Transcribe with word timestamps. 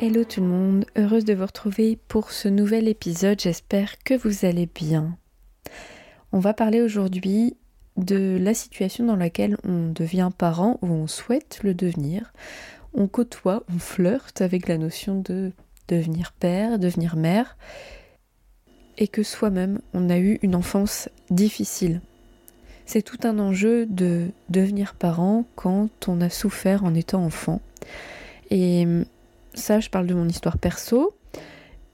Hello 0.00 0.22
tout 0.22 0.40
le 0.40 0.46
monde, 0.46 0.84
heureuse 0.96 1.24
de 1.24 1.34
vous 1.34 1.44
retrouver 1.44 1.98
pour 2.06 2.30
ce 2.30 2.46
nouvel 2.46 2.86
épisode, 2.86 3.40
j'espère 3.40 3.98
que 4.04 4.14
vous 4.14 4.44
allez 4.44 4.66
bien. 4.72 5.18
On 6.30 6.38
va 6.38 6.54
parler 6.54 6.80
aujourd'hui 6.80 7.56
de 7.96 8.38
la 8.40 8.54
situation 8.54 9.04
dans 9.04 9.16
laquelle 9.16 9.56
on 9.64 9.90
devient 9.90 10.30
parent 10.38 10.78
ou 10.82 10.86
on 10.86 11.08
souhaite 11.08 11.58
le 11.64 11.74
devenir. 11.74 12.32
On 12.94 13.08
côtoie, 13.08 13.64
on 13.74 13.80
flirte 13.80 14.40
avec 14.40 14.68
la 14.68 14.78
notion 14.78 15.20
de 15.20 15.50
devenir 15.88 16.30
père, 16.30 16.78
devenir 16.78 17.16
mère, 17.16 17.56
et 18.98 19.08
que 19.08 19.24
soi-même 19.24 19.80
on 19.94 20.10
a 20.10 20.18
eu 20.18 20.38
une 20.42 20.54
enfance 20.54 21.08
difficile. 21.28 22.02
C'est 22.86 23.02
tout 23.02 23.18
un 23.24 23.40
enjeu 23.40 23.84
de 23.86 24.28
devenir 24.48 24.94
parent 24.94 25.44
quand 25.56 25.90
on 26.06 26.20
a 26.20 26.30
souffert 26.30 26.84
en 26.84 26.94
étant 26.94 27.24
enfant. 27.24 27.60
Et 28.50 28.86
ça, 29.58 29.80
je 29.80 29.90
parle 29.90 30.06
de 30.06 30.14
mon 30.14 30.28
histoire 30.28 30.58
perso 30.58 31.14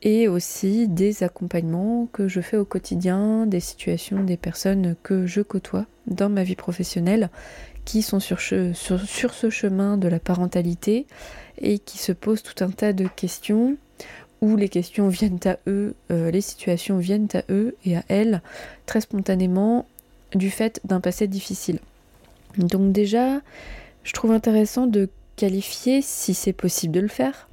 et 0.03 0.29
aussi 0.29 0.87
des 0.87 1.23
accompagnements 1.23 2.06
que 2.12 2.29
je 2.29 2.41
fais 2.41 2.59
au 2.59 2.65
quotidien, 2.65 3.47
des 3.47 3.61
situations, 3.61 4.23
des 4.23 4.37
personnes 4.37 4.97
que 5.03 5.27
je 5.27 5.41
côtoie 5.41 5.87
dans 6.06 6.29
ma 6.29 6.45
vie 6.45 6.56
professionnelle 6.56 7.31
qui 7.84 8.03
sont 8.03 8.21
sur, 8.21 8.41
ce 8.41 9.51
chemin 9.51 9.97
de 9.97 10.09
la 10.09 10.19
parentalité 10.19 11.06
et 11.61 11.79
qui 11.79 11.98
se 11.98 12.12
posent 12.12 12.43
tout 12.43 12.62
un 12.62 12.71
tas 12.71 12.93
de 12.93 13.06
questions 13.06 13.77
où 14.41 14.56
les 14.56 14.69
questions 14.69 15.09
viennent 15.09 15.41
à 15.47 15.56
eux, 15.67 15.95
euh, 16.11 16.31
les 16.31 16.43
situations 16.43 16.99
viennent 16.99 17.28
à 17.34 17.43
eux 17.51 17.75
et 17.87 17.97
à 17.97 18.05
elles 18.09 18.43
très 18.84 19.01
spontanément 19.01 19.87
du 20.34 20.51
fait 20.51 20.81
d'un 20.84 21.01
passé 21.01 21.27
difficile. 21.28 21.78
Donc 22.59 22.93
déjà, 22.93 23.41
je 24.03 24.12
trouve 24.12 24.33
intéressant 24.33 24.87
de 24.87 25.09
qualifier, 25.37 26.03
si 26.03 26.34
c'est 26.34 26.53
possible 26.53 26.95
de 26.95 27.01
le 27.01 27.09
faire, 27.09 27.49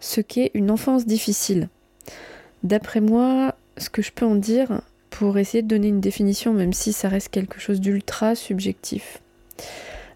ce 0.00 0.20
qu'est 0.20 0.50
une 0.54 0.70
enfance 0.70 1.06
difficile. 1.06 1.68
D'après 2.62 3.00
moi, 3.00 3.54
ce 3.76 3.90
que 3.90 4.02
je 4.02 4.12
peux 4.12 4.26
en 4.26 4.34
dire, 4.34 4.82
pour 5.10 5.38
essayer 5.38 5.62
de 5.62 5.68
donner 5.68 5.88
une 5.88 6.00
définition, 6.00 6.52
même 6.52 6.72
si 6.72 6.92
ça 6.92 7.08
reste 7.08 7.28
quelque 7.28 7.60
chose 7.60 7.80
d'ultra 7.80 8.34
subjectif. 8.34 9.20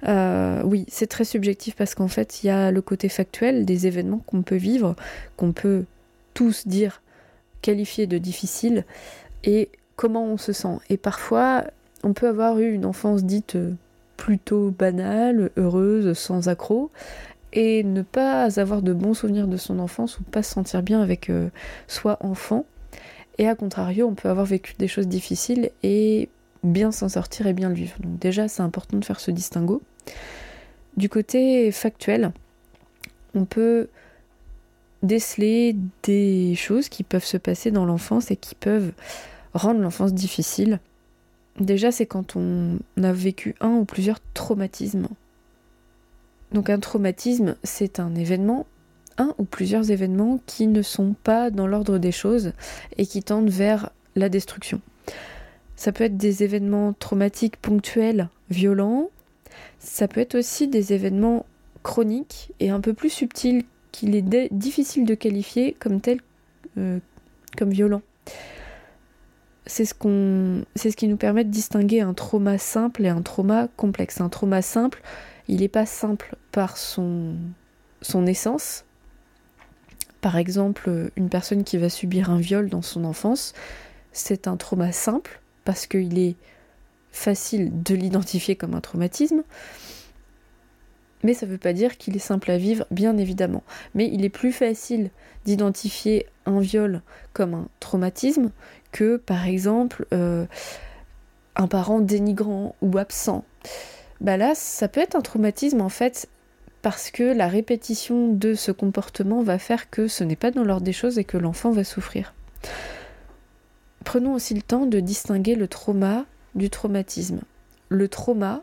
Euh, 0.08 0.62
oui, 0.64 0.84
c'est 0.88 1.06
très 1.06 1.24
subjectif 1.24 1.76
parce 1.76 1.94
qu'en 1.94 2.08
fait, 2.08 2.42
il 2.42 2.48
y 2.48 2.50
a 2.50 2.70
le 2.70 2.82
côté 2.82 3.08
factuel 3.08 3.64
des 3.64 3.86
événements 3.86 4.22
qu'on 4.26 4.42
peut 4.42 4.56
vivre, 4.56 4.96
qu'on 5.36 5.52
peut 5.52 5.84
tous 6.34 6.66
dire, 6.66 7.02
qualifier 7.62 8.06
de 8.06 8.18
difficile, 8.18 8.84
et 9.44 9.70
comment 9.96 10.24
on 10.24 10.38
se 10.38 10.52
sent. 10.52 10.78
Et 10.90 10.96
parfois, 10.96 11.64
on 12.02 12.12
peut 12.12 12.28
avoir 12.28 12.58
eu 12.58 12.72
une 12.72 12.84
enfance 12.84 13.24
dite 13.24 13.56
plutôt 14.16 14.70
banale, 14.70 15.50
heureuse, 15.56 16.16
sans 16.16 16.48
accroc, 16.48 16.90
et 17.52 17.84
ne 17.84 18.02
pas 18.02 18.58
avoir 18.60 18.82
de 18.82 18.92
bons 18.92 19.14
souvenirs 19.14 19.46
de 19.46 19.56
son 19.56 19.78
enfance 19.78 20.18
ou 20.18 20.22
pas 20.22 20.42
se 20.42 20.52
sentir 20.52 20.82
bien 20.82 21.02
avec 21.02 21.30
euh, 21.30 21.50
soi 21.86 22.16
enfant. 22.20 22.64
Et 23.38 23.48
à 23.48 23.54
contrario, 23.54 24.06
on 24.08 24.14
peut 24.14 24.28
avoir 24.28 24.46
vécu 24.46 24.74
des 24.78 24.88
choses 24.88 25.08
difficiles 25.08 25.70
et 25.82 26.28
bien 26.62 26.92
s'en 26.92 27.08
sortir 27.08 27.46
et 27.46 27.52
bien 27.52 27.68
le 27.68 27.74
vivre. 27.74 27.96
Donc 28.00 28.18
déjà, 28.18 28.48
c'est 28.48 28.62
important 28.62 28.96
de 28.96 29.04
faire 29.04 29.20
ce 29.20 29.30
distinguo. 29.30 29.82
Du 30.96 31.08
côté 31.08 31.72
factuel, 31.72 32.32
on 33.34 33.44
peut 33.44 33.88
déceler 35.02 35.74
des 36.02 36.54
choses 36.54 36.88
qui 36.88 37.02
peuvent 37.02 37.24
se 37.24 37.36
passer 37.36 37.70
dans 37.70 37.84
l'enfance 37.84 38.30
et 38.30 38.36
qui 38.36 38.54
peuvent 38.54 38.92
rendre 39.54 39.80
l'enfance 39.80 40.14
difficile. 40.14 40.80
Déjà, 41.58 41.90
c'est 41.90 42.06
quand 42.06 42.36
on 42.36 42.78
a 43.02 43.12
vécu 43.12 43.54
un 43.60 43.70
ou 43.70 43.84
plusieurs 43.84 44.20
traumatismes 44.34 45.08
donc 46.52 46.70
un 46.70 46.78
traumatisme, 46.78 47.56
c'est 47.62 48.00
un 48.00 48.14
événement, 48.14 48.66
un 49.18 49.34
ou 49.38 49.44
plusieurs 49.44 49.90
événements 49.90 50.40
qui 50.46 50.66
ne 50.66 50.82
sont 50.82 51.14
pas 51.24 51.50
dans 51.50 51.66
l'ordre 51.66 51.98
des 51.98 52.12
choses 52.12 52.52
et 52.98 53.06
qui 53.06 53.22
tendent 53.22 53.50
vers 53.50 53.90
la 54.16 54.28
destruction. 54.28 54.80
Ça 55.76 55.92
peut 55.92 56.04
être 56.04 56.16
des 56.16 56.42
événements 56.42 56.92
traumatiques 56.92 57.56
ponctuels, 57.56 58.28
violents. 58.50 59.10
Ça 59.78 60.08
peut 60.08 60.20
être 60.20 60.36
aussi 60.36 60.68
des 60.68 60.92
événements 60.92 61.46
chroniques 61.82 62.52
et 62.60 62.70
un 62.70 62.80
peu 62.80 62.94
plus 62.94 63.10
subtils 63.10 63.64
qu'il 63.90 64.14
est 64.14 64.52
difficile 64.52 65.04
de 65.04 65.14
qualifier 65.14 65.76
comme 65.78 66.00
tels 66.00 66.20
euh, 66.78 66.98
comme 67.56 67.70
violents. 67.70 68.02
C'est 69.66 69.84
ce, 69.84 69.94
qu'on, 69.94 70.64
c'est 70.74 70.90
ce 70.90 70.96
qui 70.96 71.06
nous 71.06 71.16
permet 71.16 71.44
de 71.44 71.50
distinguer 71.50 72.00
un 72.00 72.14
trauma 72.14 72.58
simple 72.58 73.04
et 73.04 73.08
un 73.08 73.22
trauma 73.22 73.68
complexe. 73.76 74.20
Un 74.20 74.28
trauma 74.28 74.62
simple, 74.62 75.02
il 75.52 75.60
n'est 75.60 75.68
pas 75.68 75.84
simple 75.84 76.36
par 76.50 76.78
son, 76.78 77.36
essence. 78.26 78.86
Par 80.22 80.38
exemple, 80.38 81.10
une 81.16 81.28
personne 81.28 81.62
qui 81.62 81.76
va 81.76 81.90
subir 81.90 82.30
un 82.30 82.38
viol 82.38 82.70
dans 82.70 82.80
son 82.80 83.04
enfance, 83.04 83.52
c'est 84.12 84.48
un 84.48 84.56
trauma 84.56 84.92
simple 84.92 85.42
parce 85.66 85.86
qu'il 85.86 86.18
est 86.18 86.36
facile 87.10 87.82
de 87.82 87.94
l'identifier 87.94 88.56
comme 88.56 88.72
un 88.72 88.80
traumatisme. 88.80 89.42
Mais 91.22 91.34
ça 91.34 91.44
ne 91.44 91.50
veut 91.50 91.58
pas 91.58 91.74
dire 91.74 91.98
qu'il 91.98 92.16
est 92.16 92.20
simple 92.20 92.50
à 92.50 92.56
vivre, 92.56 92.86
bien 92.90 93.18
évidemment. 93.18 93.62
Mais 93.94 94.08
il 94.10 94.24
est 94.24 94.30
plus 94.30 94.52
facile 94.52 95.10
d'identifier 95.44 96.26
un 96.46 96.60
viol 96.60 97.02
comme 97.34 97.52
un 97.52 97.68
traumatisme 97.78 98.52
que, 98.90 99.18
par 99.18 99.46
exemple, 99.46 100.06
euh, 100.14 100.46
un 101.56 101.66
parent 101.66 102.00
dénigrant 102.00 102.74
ou 102.80 102.96
absent 102.96 103.44
bah 104.22 104.36
là, 104.36 104.54
ça 104.54 104.86
peut 104.86 105.00
être 105.00 105.16
un 105.16 105.20
traumatisme 105.20 105.80
en 105.80 105.88
fait, 105.88 106.28
parce 106.80 107.10
que 107.10 107.24
la 107.24 107.48
répétition 107.48 108.32
de 108.32 108.54
ce 108.54 108.70
comportement 108.70 109.42
va 109.42 109.58
faire 109.58 109.90
que 109.90 110.06
ce 110.06 110.22
n'est 110.22 110.36
pas 110.36 110.52
dans 110.52 110.62
l'ordre 110.62 110.84
des 110.84 110.92
choses 110.92 111.18
et 111.18 111.24
que 111.24 111.36
l'enfant 111.36 111.72
va 111.72 111.82
souffrir. 111.82 112.32
Prenons 114.04 114.34
aussi 114.34 114.54
le 114.54 114.62
temps 114.62 114.86
de 114.86 115.00
distinguer 115.00 115.56
le 115.56 115.66
trauma 115.66 116.24
du 116.54 116.70
traumatisme. 116.70 117.40
Le 117.88 118.08
trauma, 118.08 118.62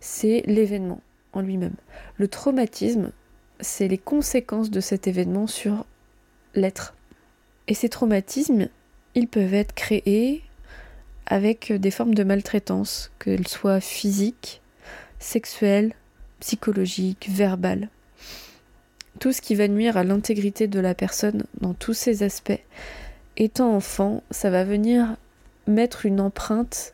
c'est 0.00 0.42
l'événement 0.46 1.00
en 1.32 1.40
lui-même. 1.40 1.74
Le 2.16 2.28
traumatisme, 2.28 3.12
c'est 3.60 3.88
les 3.88 3.98
conséquences 3.98 4.70
de 4.70 4.80
cet 4.80 5.06
événement 5.06 5.46
sur 5.46 5.86
l'être. 6.54 6.94
Et 7.66 7.74
ces 7.74 7.88
traumatismes, 7.88 8.68
ils 9.14 9.28
peuvent 9.28 9.54
être 9.54 9.74
créés 9.74 10.42
avec 11.26 11.72
des 11.72 11.90
formes 11.90 12.14
de 12.14 12.24
maltraitance, 12.24 13.10
qu'elles 13.18 13.48
soient 13.48 13.80
physiques, 13.80 14.61
sexuelle, 15.22 15.94
psychologique, 16.40 17.28
verbale. 17.30 17.88
Tout 19.20 19.32
ce 19.32 19.40
qui 19.40 19.54
va 19.54 19.68
nuire 19.68 19.96
à 19.96 20.04
l'intégrité 20.04 20.66
de 20.66 20.80
la 20.80 20.94
personne 20.94 21.44
dans 21.60 21.74
tous 21.74 21.94
ses 21.94 22.22
aspects. 22.22 22.60
Étant 23.36 23.74
enfant, 23.74 24.22
ça 24.30 24.50
va 24.50 24.64
venir 24.64 25.16
mettre 25.66 26.06
une 26.06 26.20
empreinte 26.20 26.92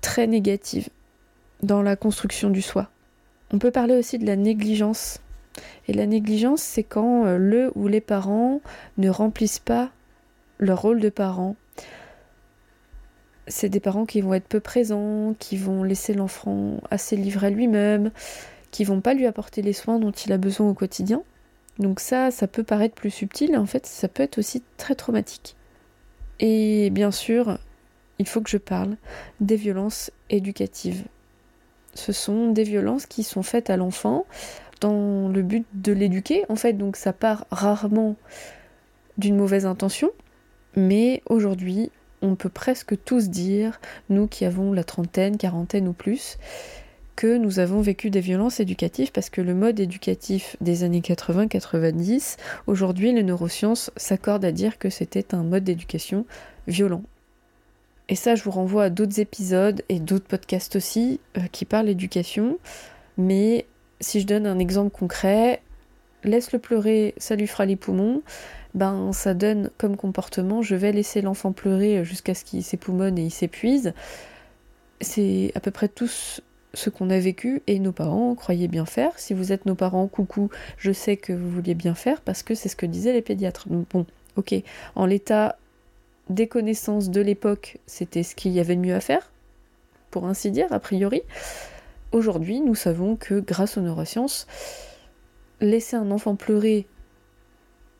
très 0.00 0.26
négative 0.26 0.88
dans 1.62 1.82
la 1.82 1.96
construction 1.96 2.50
du 2.50 2.62
soi. 2.62 2.88
On 3.52 3.58
peut 3.58 3.70
parler 3.70 3.96
aussi 3.96 4.18
de 4.18 4.26
la 4.26 4.36
négligence. 4.36 5.20
Et 5.88 5.92
la 5.92 6.06
négligence, 6.06 6.62
c'est 6.62 6.82
quand 6.82 7.24
euh, 7.24 7.38
le 7.38 7.72
ou 7.74 7.88
les 7.88 8.00
parents 8.00 8.60
ne 8.98 9.08
remplissent 9.08 9.58
pas 9.58 9.90
leur 10.58 10.82
rôle 10.82 11.00
de 11.00 11.08
parent, 11.08 11.56
c'est 13.46 13.68
des 13.68 13.80
parents 13.80 14.06
qui 14.06 14.20
vont 14.20 14.34
être 14.34 14.48
peu 14.48 14.60
présents, 14.60 15.34
qui 15.38 15.56
vont 15.56 15.82
laisser 15.82 16.14
l'enfant 16.14 16.80
assez 16.90 17.16
livré 17.16 17.48
à 17.48 17.50
lui-même, 17.50 18.10
qui 18.70 18.84
vont 18.84 19.00
pas 19.00 19.14
lui 19.14 19.26
apporter 19.26 19.62
les 19.62 19.72
soins 19.72 19.98
dont 19.98 20.10
il 20.10 20.32
a 20.32 20.38
besoin 20.38 20.68
au 20.68 20.74
quotidien. 20.74 21.22
Donc 21.78 22.00
ça, 22.00 22.30
ça 22.30 22.46
peut 22.46 22.64
paraître 22.64 22.94
plus 22.94 23.10
subtil, 23.10 23.56
en 23.56 23.66
fait, 23.66 23.86
ça 23.86 24.08
peut 24.08 24.22
être 24.22 24.38
aussi 24.38 24.62
très 24.76 24.94
traumatique. 24.94 25.56
Et 26.40 26.90
bien 26.90 27.10
sûr, 27.10 27.58
il 28.18 28.26
faut 28.26 28.40
que 28.40 28.50
je 28.50 28.56
parle 28.56 28.96
des 29.40 29.56
violences 29.56 30.10
éducatives. 30.30 31.04
Ce 31.94 32.12
sont 32.12 32.50
des 32.50 32.64
violences 32.64 33.06
qui 33.06 33.22
sont 33.22 33.42
faites 33.42 33.70
à 33.70 33.76
l'enfant 33.76 34.26
dans 34.80 35.28
le 35.28 35.42
but 35.42 35.66
de 35.74 35.92
l'éduquer, 35.92 36.44
en 36.48 36.56
fait, 36.56 36.74
donc 36.74 36.96
ça 36.96 37.12
part 37.12 37.46
rarement 37.50 38.16
d'une 39.16 39.36
mauvaise 39.36 39.64
intention, 39.64 40.10
mais 40.74 41.22
aujourd'hui, 41.26 41.90
on 42.26 42.36
peut 42.36 42.48
presque 42.48 43.02
tous 43.04 43.28
dire, 43.28 43.80
nous 44.10 44.26
qui 44.26 44.44
avons 44.44 44.72
la 44.72 44.84
trentaine, 44.84 45.38
quarantaine 45.38 45.88
ou 45.88 45.92
plus, 45.92 46.38
que 47.14 47.38
nous 47.38 47.58
avons 47.58 47.80
vécu 47.80 48.10
des 48.10 48.20
violences 48.20 48.60
éducatives 48.60 49.10
parce 49.10 49.30
que 49.30 49.40
le 49.40 49.54
mode 49.54 49.80
éducatif 49.80 50.56
des 50.60 50.84
années 50.84 51.00
80-90, 51.00 52.36
aujourd'hui 52.66 53.12
les 53.12 53.22
neurosciences 53.22 53.90
s'accordent 53.96 54.44
à 54.44 54.52
dire 54.52 54.78
que 54.78 54.90
c'était 54.90 55.34
un 55.34 55.42
mode 55.42 55.64
d'éducation 55.64 56.26
violent. 56.66 57.02
Et 58.08 58.14
ça, 58.14 58.34
je 58.34 58.44
vous 58.44 58.50
renvoie 58.50 58.84
à 58.84 58.90
d'autres 58.90 59.18
épisodes 59.18 59.82
et 59.88 59.98
d'autres 59.98 60.26
podcasts 60.26 60.76
aussi 60.76 61.18
euh, 61.38 61.40
qui 61.50 61.64
parlent 61.64 61.86
d'éducation. 61.86 62.58
Mais 63.16 63.66
si 64.00 64.20
je 64.20 64.26
donne 64.26 64.46
un 64.46 64.58
exemple 64.58 64.96
concret, 64.96 65.60
laisse-le 66.26 66.58
pleurer, 66.58 67.14
ça 67.16 67.36
lui 67.36 67.46
fera 67.46 67.64
les 67.64 67.76
poumons. 67.76 68.22
Ben, 68.74 69.12
ça 69.12 69.32
donne 69.32 69.70
comme 69.78 69.96
comportement, 69.96 70.60
je 70.60 70.74
vais 70.74 70.92
laisser 70.92 71.22
l'enfant 71.22 71.52
pleurer 71.52 72.04
jusqu'à 72.04 72.34
ce 72.34 72.44
qu'il 72.44 72.62
s'époumonne 72.62 73.16
et 73.16 73.22
il 73.22 73.30
s'épuise. 73.30 73.94
C'est 75.00 75.52
à 75.54 75.60
peu 75.60 75.70
près 75.70 75.88
tous 75.88 76.42
ce 76.74 76.90
qu'on 76.90 77.08
a 77.08 77.18
vécu 77.18 77.62
et 77.66 77.78
nos 77.78 77.92
parents 77.92 78.34
croyaient 78.34 78.68
bien 78.68 78.84
faire. 78.84 79.18
Si 79.18 79.32
vous 79.32 79.50
êtes 79.50 79.64
nos 79.64 79.74
parents, 79.74 80.06
coucou, 80.08 80.50
je 80.76 80.92
sais 80.92 81.16
que 81.16 81.32
vous 81.32 81.50
vouliez 81.50 81.74
bien 81.74 81.94
faire 81.94 82.20
parce 82.20 82.42
que 82.42 82.54
c'est 82.54 82.68
ce 82.68 82.76
que 82.76 82.84
disaient 82.84 83.14
les 83.14 83.22
pédiatres. 83.22 83.66
Bon, 83.68 84.04
ok, 84.36 84.54
en 84.94 85.06
l'état 85.06 85.56
des 86.28 86.46
connaissances 86.46 87.08
de 87.10 87.20
l'époque, 87.20 87.78
c'était 87.86 88.22
ce 88.22 88.34
qu'il 88.34 88.52
y 88.52 88.60
avait 88.60 88.76
de 88.76 88.80
mieux 88.80 88.94
à 88.94 89.00
faire, 89.00 89.30
pour 90.10 90.26
ainsi 90.26 90.50
dire, 90.50 90.66
a 90.70 90.80
priori. 90.80 91.22
Aujourd'hui, 92.12 92.60
nous 92.60 92.74
savons 92.74 93.16
que 93.16 93.40
grâce 93.40 93.78
aux 93.78 93.80
neurosciences, 93.80 94.46
laisser 95.60 95.96
un 95.96 96.10
enfant 96.10 96.36
pleurer 96.36 96.86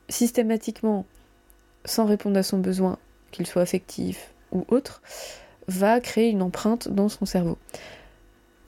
systématiquement 0.08 1.06
sans 1.85 2.06
répondre 2.06 2.38
à 2.38 2.43
son 2.43 2.58
besoin, 2.58 2.99
qu'il 3.31 3.47
soit 3.47 3.62
affectif 3.62 4.32
ou 4.53 4.64
autre, 4.69 5.03
va 5.69 6.00
créer 6.00 6.31
une 6.31 6.43
empreinte 6.43 6.88
dans 6.88 7.08
son 7.08 7.25
cerveau 7.26 7.58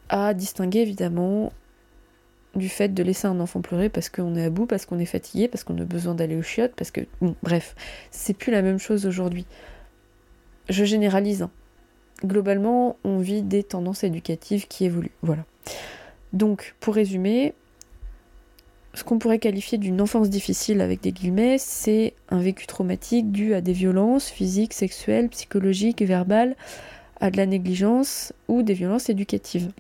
à 0.08 0.34
distinguer 0.34 0.80
évidemment 0.80 1.52
du 2.54 2.68
fait 2.68 2.88
de 2.88 3.02
laisser 3.02 3.26
un 3.26 3.40
enfant 3.40 3.60
pleurer 3.60 3.88
parce 3.88 4.08
qu'on 4.08 4.34
est 4.34 4.44
à 4.44 4.50
bout, 4.50 4.66
parce 4.66 4.86
qu'on 4.86 4.98
est 4.98 5.06
fatigué, 5.06 5.48
parce 5.48 5.64
qu'on 5.64 5.78
a 5.78 5.84
besoin 5.84 6.14
d'aller 6.14 6.36
au 6.36 6.42
chiottes, 6.42 6.74
parce 6.74 6.90
que. 6.90 7.02
Bon, 7.20 7.36
bref, 7.42 7.76
c'est 8.10 8.34
plus 8.34 8.50
la 8.50 8.62
même 8.62 8.78
chose 8.78 9.06
aujourd'hui. 9.06 9.46
Je 10.68 10.84
généralise. 10.84 11.42
Hein. 11.42 11.50
Globalement, 12.24 12.96
on 13.04 13.18
vit 13.18 13.42
des 13.42 13.62
tendances 13.62 14.02
éducatives 14.02 14.66
qui 14.66 14.86
évoluent. 14.86 15.12
Voilà. 15.22 15.44
Donc, 16.32 16.74
pour 16.80 16.94
résumer, 16.94 17.54
ce 18.98 19.04
qu'on 19.04 19.18
pourrait 19.18 19.38
qualifier 19.38 19.78
d'une 19.78 20.00
enfance 20.00 20.28
difficile 20.28 20.80
avec 20.80 21.00
des 21.00 21.12
guillemets, 21.12 21.56
c'est 21.58 22.14
un 22.30 22.40
vécu 22.40 22.66
traumatique 22.66 23.30
dû 23.30 23.54
à 23.54 23.60
des 23.60 23.72
violences 23.72 24.28
physiques, 24.28 24.74
sexuelles, 24.74 25.28
psychologiques 25.28 26.02
verbales, 26.02 26.56
à 27.20 27.30
de 27.30 27.36
la 27.36 27.46
négligence 27.46 28.32
ou 28.48 28.62
des 28.62 28.74
violences 28.74 29.08
éducatives. 29.08 29.70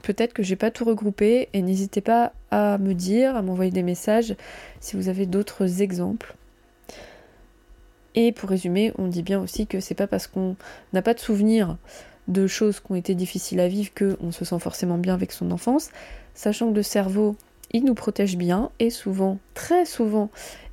Peut-être 0.00 0.32
que 0.32 0.42
j'ai 0.42 0.56
pas 0.56 0.70
tout 0.70 0.86
regroupé 0.86 1.50
et 1.52 1.60
n'hésitez 1.60 2.00
pas 2.00 2.32
à 2.50 2.78
me 2.78 2.94
dire, 2.94 3.36
à 3.36 3.42
m'envoyer 3.42 3.70
des 3.70 3.82
messages 3.82 4.34
si 4.80 4.96
vous 4.96 5.10
avez 5.10 5.26
d'autres 5.26 5.82
exemples. 5.82 6.36
Et 8.14 8.32
pour 8.32 8.48
résumer, 8.48 8.92
on 8.96 9.08
dit 9.08 9.22
bien 9.22 9.40
aussi 9.40 9.66
que 9.66 9.80
c'est 9.80 9.94
pas 9.94 10.06
parce 10.06 10.26
qu'on 10.26 10.56
n'a 10.94 11.02
pas 11.02 11.12
de 11.12 11.20
souvenir 11.20 11.76
de 12.28 12.46
choses 12.46 12.80
qui 12.80 12.92
ont 12.92 12.94
été 12.94 13.14
difficiles 13.14 13.60
à 13.60 13.68
vivre 13.68 13.90
qu'on 13.94 14.32
se 14.32 14.46
sent 14.46 14.58
forcément 14.58 14.96
bien 14.96 15.12
avec 15.12 15.32
son 15.32 15.50
enfance, 15.50 15.90
sachant 16.34 16.70
que 16.70 16.76
le 16.76 16.82
cerveau, 16.82 17.36
il 17.72 17.84
nous 17.84 17.94
protège 17.94 18.36
bien 18.36 18.70
et 18.78 18.90
souvent, 18.90 19.38
très 19.54 19.84
souvent, 19.84 20.30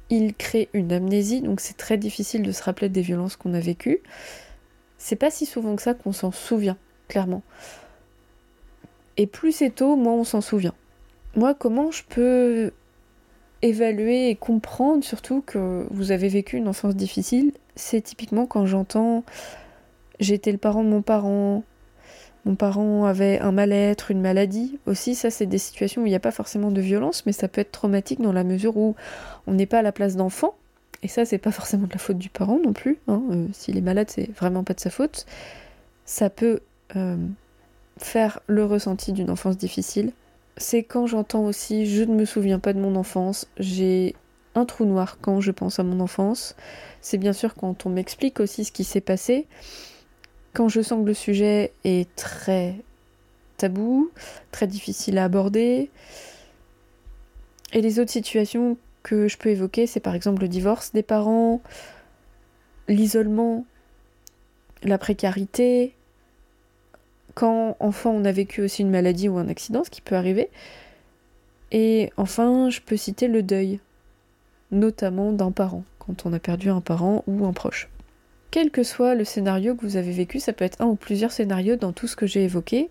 il 0.10 0.34
crée 0.34 0.70
une 0.74 0.92
amnésie, 0.92 1.42
donc 1.42 1.60
c'est 1.60 1.78
très 1.78 1.98
difficile 1.98 2.44
de 2.44 2.52
se 2.52 2.64
rappeler 2.64 2.90
des 2.90 3.02
violences 3.02 3.36
qu'on 3.36 3.54
a 3.54 3.60
vécues. 3.60 4.00
C'est 4.98 5.16
pas 5.16 5.32
si 5.32 5.46
souvent 5.46 5.76
que 5.76 5.82
ça 5.82 5.94
qu'on 5.94 6.14
s'en 6.14 6.32
souvient, 6.32 6.78
clairement. 7.08 7.44
Et 9.18 9.28
plus 9.28 9.52
c'est 9.52 9.70
tôt, 9.70 9.96
moins 9.96 10.14
on 10.14 10.24
s'en 10.24 10.42
souvient. 10.42 10.74
Moi, 11.36 11.54
comment 11.54 11.92
je 11.92 12.04
peux 12.04 12.72
évaluer 13.62 14.30
et 14.30 14.36
comprendre 14.36 15.04
surtout 15.04 15.42
que 15.42 15.88
vous 15.90 16.12
avez 16.12 16.28
vécu 16.28 16.58
une 16.58 16.68
enfance 16.68 16.96
difficile? 16.96 17.52
C'est 17.76 18.02
typiquement 18.02 18.46
quand 18.46 18.66
j'entends 18.66 19.24
j'étais 20.20 20.52
le 20.52 20.58
parent 20.58 20.84
de 20.84 20.90
mon 20.90 21.02
parent, 21.02 21.64
mon 22.46 22.56
parent 22.56 23.06
avait 23.06 23.40
un 23.40 23.52
mal-être, 23.52 24.12
une 24.12 24.22
maladie. 24.22 24.78
Aussi, 24.86 25.16
ça, 25.16 25.32
c'est 25.32 25.48
des 25.48 25.58
situations 25.58 26.04
où 26.04 26.06
il 26.06 26.10
n'y 26.10 26.16
a 26.16 26.20
pas 26.20 26.32
forcément 26.32 26.70
de 26.70 26.80
violence, 26.80 27.26
mais 27.26 27.32
ça 27.32 27.48
peut 27.48 27.62
être 27.62 27.72
traumatique 27.72 28.22
dans 28.22 28.34
la 28.34 28.44
mesure 28.44 28.78
où 28.78 28.96
on 29.48 29.54
n'est 29.54 29.66
pas 29.66 29.80
à 29.80 29.82
la 29.82 29.92
place 29.92 30.16
d'enfant. 30.16 30.54
Et 31.02 31.08
ça, 31.08 31.26
c'est 31.26 31.40
pas 31.40 31.52
forcément 31.52 31.88
de 31.88 31.94
la 31.94 31.98
faute 31.98 32.20
du 32.20 32.30
parent 32.30 32.60
non 32.64 32.72
plus. 32.72 33.00
Hein. 33.08 33.22
Euh, 33.32 33.48
s'il 33.52 33.78
est 33.78 33.82
malade, 33.82 34.10
c'est 34.10 34.32
vraiment 34.32 34.64
pas 34.64 34.76
de 34.76 34.80
sa 34.80 34.92
faute. 34.92 35.26
Ça 36.06 36.30
peut 36.30 36.60
euh, 36.96 37.18
faire 37.98 38.40
le 38.48 38.64
ressenti 38.64 39.12
d'une 39.12 39.32
enfance 39.32 39.58
difficile. 39.58 40.12
C'est 40.58 40.84
quand 40.84 41.08
j'entends 41.08 41.46
aussi 41.46 41.86
je 41.86 42.04
ne 42.04 42.14
me 42.14 42.26
souviens 42.26 42.60
pas 42.60 42.74
de 42.74 42.80
mon 42.80 42.96
enfance, 42.96 43.48
j'ai 43.58 44.16
un 44.54 44.66
trou 44.66 44.86
noir 44.86 45.18
quand 45.20 45.42
je 45.42 45.52
pense 45.52 45.80
à 45.80 45.84
mon 45.84 46.00
enfance. 46.00 46.56
C'est 47.02 47.18
bien 47.18 47.34
sûr 47.34 47.56
quand 47.56 47.86
on 47.86 47.90
m'explique 47.90 48.40
aussi 48.40 48.66
ce 48.66 48.72
qui 48.72 48.84
s'est 48.84 49.02
passé. 49.02 49.48
Quand 50.56 50.70
je 50.70 50.82
sens 50.82 51.04
que 51.04 51.08
le 51.08 51.14
sujet 51.14 51.74
est 51.84 52.16
très 52.16 52.76
tabou, 53.58 54.10
très 54.52 54.68
difficile 54.68 55.18
à 55.18 55.26
aborder. 55.26 55.90
Et 57.74 57.82
les 57.82 58.00
autres 58.00 58.12
situations 58.12 58.78
que 59.04 59.28
je 59.28 59.38
peux 59.38 59.50
évoquer, 59.50 59.86
c'est 59.86 60.00
par 60.00 60.16
exemple 60.16 60.42
le 60.42 60.48
divorce 60.48 60.94
des 60.94 61.04
parents, 61.04 61.62
l'isolement, 62.88 63.66
la 64.82 64.98
précarité, 64.98 65.94
quand 67.34 67.76
enfant 67.82 68.12
on 68.12 68.24
a 68.24 68.32
vécu 68.32 68.62
aussi 68.62 68.82
une 68.82 68.92
maladie 68.92 69.28
ou 69.28 69.38
un 69.38 69.50
accident, 69.50 69.84
ce 69.84 69.90
qui 69.90 70.00
peut 70.00 70.16
arriver. 70.16 70.50
Et 71.74 72.14
enfin, 72.16 72.70
je 72.70 72.80
peux 72.80 72.96
citer 72.96 73.28
le 73.28 73.44
deuil, 73.44 73.82
notamment 74.72 75.34
d'un 75.34 75.52
parent, 75.52 75.84
quand 76.00 76.26
on 76.26 76.32
a 76.32 76.40
perdu 76.40 76.70
un 76.70 76.80
parent 76.80 77.26
ou 77.28 77.46
un 77.46 77.52
proche. 77.52 77.90
Quel 78.56 78.72
que 78.72 78.84
soit 78.84 79.16
le 79.16 79.26
scénario 79.26 79.76
que 79.76 79.82
vous 79.82 79.98
avez 79.98 80.14
vécu, 80.14 80.40
ça 80.40 80.54
peut 80.54 80.64
être 80.64 80.80
un 80.80 80.86
ou 80.86 80.96
plusieurs 80.96 81.34
scénarios 81.34 81.76
dans 81.76 81.92
tout 81.92 82.08
ce 82.08 82.16
que 82.16 82.26
j'ai 82.26 82.46
évoqué, 82.46 82.90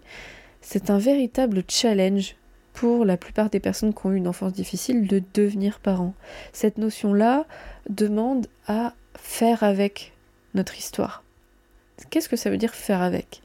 c'est 0.61 0.91
un 0.91 0.99
véritable 0.99 1.63
challenge 1.67 2.37
pour 2.75 3.07
la 3.07 3.17
plupart 3.17 3.49
des 3.49 3.61
personnes 3.61 3.95
qui 3.95 4.07
ont 4.07 4.13
eu 4.13 4.17
une 4.17 4.29
enfance 4.29 4.53
difficile 4.53 5.07
de 5.07 5.23
devenir 5.33 5.81
parents. 5.81 6.13
Cette 6.53 6.77
notion-là 6.77 7.47
demande 7.89 8.47
à 8.67 8.93
faire 9.15 9.63
avec 9.63 10.13
notre 10.53 10.77
histoire. 10.77 11.25
Qu'est-ce 12.11 12.29
que 12.29 12.37
ça 12.37 12.51
veut 12.51 12.59
dire 12.59 12.75
faire 12.75 13.01
avec? 13.01 13.41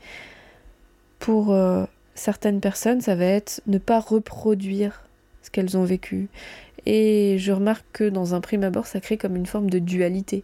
Pour 1.19 1.53
euh, 1.53 1.85
certaines 2.15 2.59
personnes, 2.59 2.99
ça 2.99 3.15
va 3.15 3.23
être 3.23 3.61
ne 3.65 3.77
pas 3.77 4.01
reproduire 4.01 5.05
ce 5.41 5.51
qu'elles 5.51 5.77
ont 5.77 5.85
vécu. 5.85 6.27
Et 6.85 7.37
je 7.39 7.53
remarque 7.53 7.85
que 7.93 8.09
dans 8.09 8.35
un 8.35 8.41
prime 8.41 8.65
abord, 8.65 8.87
ça 8.87 8.99
crée 8.99 9.15
comme 9.15 9.37
une 9.37 9.45
forme 9.45 9.69
de 9.69 9.79
dualité. 9.79 10.43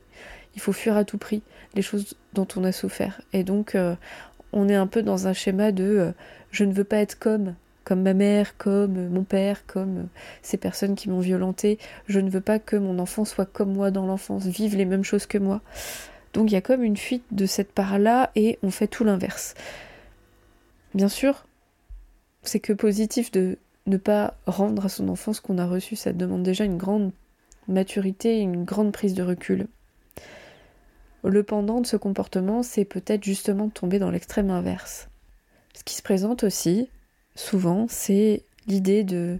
Il 0.55 0.61
faut 0.61 0.71
fuir 0.71 0.95
à 0.95 1.03
tout 1.03 1.17
prix 1.17 1.41
les 1.75 1.81
choses 1.81 2.15
dont 2.33 2.47
on 2.55 2.63
a 2.63 2.71
souffert. 2.71 3.21
Et 3.33 3.43
donc, 3.43 3.75
euh, 3.75 3.95
on 4.53 4.69
est 4.69 4.75
un 4.75 4.87
peu 4.87 5.03
dans 5.03 5.27
un 5.27 5.33
schéma 5.33 5.71
de 5.71 5.83
euh, 5.83 6.11
je 6.51 6.63
ne 6.63 6.73
veux 6.73 6.83
pas 6.83 6.97
être 6.97 7.19
comme 7.19 7.55
comme 7.83 8.01
ma 8.01 8.15
mère, 8.15 8.57
comme 8.57 9.09
mon 9.09 9.23
père, 9.23 9.67
comme 9.67 10.07
ces 10.41 10.57
personnes 10.57 10.95
qui 10.95 11.07
m'ont 11.07 11.19
violenté. 11.19 11.77
Je 12.07 12.19
ne 12.19 12.31
veux 12.31 12.41
pas 12.41 12.57
que 12.57 12.75
mon 12.75 12.97
enfant 12.97 13.25
soit 13.25 13.45
comme 13.45 13.73
moi 13.73 13.91
dans 13.91 14.07
l'enfance, 14.07 14.47
vive 14.47 14.75
les 14.75 14.85
mêmes 14.85 15.03
choses 15.03 15.27
que 15.27 15.37
moi. 15.37 15.61
Donc 16.33 16.49
il 16.49 16.55
y 16.55 16.57
a 16.57 16.61
comme 16.61 16.83
une 16.83 16.97
fuite 16.97 17.25
de 17.31 17.45
cette 17.45 17.71
part-là 17.71 18.31
et 18.35 18.57
on 18.63 18.71
fait 18.71 18.87
tout 18.87 19.03
l'inverse. 19.03 19.53
Bien 20.95 21.09
sûr, 21.09 21.45
c'est 22.41 22.59
que 22.59 22.73
positif 22.73 23.31
de 23.31 23.59
ne 23.85 23.97
pas 23.97 24.33
rendre 24.47 24.85
à 24.85 24.89
son 24.89 25.07
enfant 25.07 25.31
ce 25.31 25.41
qu'on 25.41 25.59
a 25.59 25.67
reçu, 25.67 25.95
ça 25.95 26.11
demande 26.11 26.41
déjà 26.41 26.63
une 26.63 26.77
grande 26.77 27.11
maturité, 27.67 28.39
une 28.39 28.63
grande 28.63 28.91
prise 28.91 29.13
de 29.13 29.21
recul. 29.23 29.67
Le 31.25 31.43
pendant 31.43 31.81
de 31.81 31.87
ce 31.87 31.97
comportement, 31.97 32.63
c'est 32.63 32.85
peut-être 32.85 33.23
justement 33.23 33.65
de 33.65 33.71
tomber 33.71 33.99
dans 33.99 34.11
l'extrême 34.11 34.51
inverse. 34.51 35.09
Ce 35.73 35.83
qui 35.83 35.95
se 35.95 36.03
présente 36.03 36.43
aussi, 36.43 36.89
souvent, 37.35 37.87
c'est 37.89 38.43
l'idée 38.67 39.03
de 39.03 39.39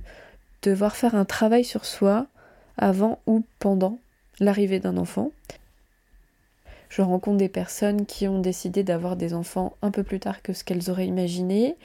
devoir 0.63 0.95
faire 0.95 1.15
un 1.15 1.25
travail 1.25 1.63
sur 1.63 1.85
soi 1.85 2.27
avant 2.77 3.19
ou 3.27 3.45
pendant 3.59 3.99
l'arrivée 4.39 4.79
d'un 4.79 4.97
enfant, 4.97 5.31
je 6.89 7.01
rencontre 7.01 7.37
des 7.37 7.49
personnes 7.49 8.05
qui 8.05 8.27
ont 8.27 8.39
décidé 8.39 8.83
d'avoir 8.83 9.15
des 9.15 9.33
enfants 9.33 9.73
un 9.81 9.91
peu 9.91 10.03
plus 10.03 10.19
tard 10.19 10.41
que 10.41 10.53
ce 10.53 10.63
qu'elles 10.63 10.89
auraient 10.89 11.07
imaginé 11.07 11.75